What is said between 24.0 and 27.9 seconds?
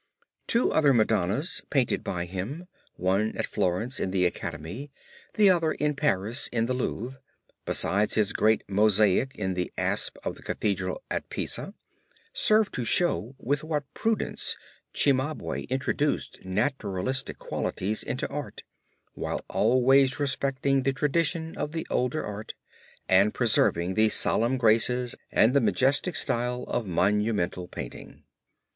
solemn graces and the majestic style of monumental